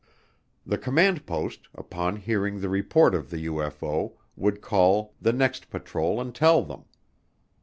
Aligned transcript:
The 0.65 0.79
command 0.79 1.27
post, 1.27 1.67
upon 1.75 2.15
hearing 2.15 2.59
the 2.59 2.69
report 2.69 3.13
of 3.13 3.29
the 3.29 3.45
UFO, 3.45 4.13
would 4.35 4.59
call 4.59 5.13
the 5.21 5.31
next 5.31 5.69
patrol 5.69 6.19
and 6.19 6.33
tell 6.33 6.63
them. 6.63 6.85